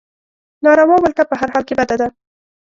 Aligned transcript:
ناروا 0.63 0.97
ولکه 1.01 1.23
په 1.29 1.35
هر 1.39 1.49
حال 1.53 1.63
کې 1.67 1.75
بده 1.79 1.95
ده. 2.01 2.07